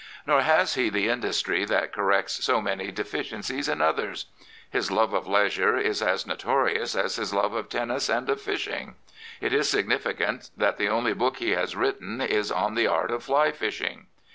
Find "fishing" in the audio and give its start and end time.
8.41-8.95, 13.51-14.07